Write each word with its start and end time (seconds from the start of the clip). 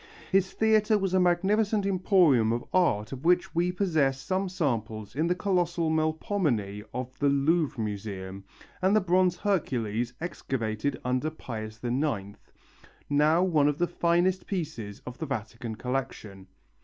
His 0.31 0.51
theatre 0.53 0.97
was 0.97 1.13
a 1.13 1.19
magnificent 1.19 1.85
emporium 1.85 2.51
of 2.51 2.65
art 2.73 3.11
of 3.11 3.23
which 3.23 3.53
we 3.53 3.71
possess 3.71 4.19
some 4.19 4.49
samples 4.49 5.15
in 5.15 5.27
the 5.27 5.35
colossal 5.35 5.91
Melpomene 5.91 6.83
of 6.91 7.19
the 7.19 7.29
Louvre 7.29 7.79
Museum 7.83 8.43
and 8.81 8.95
the 8.95 8.99
bronze 8.99 9.35
Hercules 9.37 10.13
excavated 10.19 10.99
under 11.05 11.29
Pius 11.29 11.79
IX, 11.83 12.35
now 13.11 13.43
one 13.43 13.67
of 13.67 13.77
the 13.77 13.85
finest 13.85 14.47
pieces 14.47 15.01
of 15.05 15.19
the 15.19 15.27
Vatican 15.27 15.75
collection. 15.75 16.47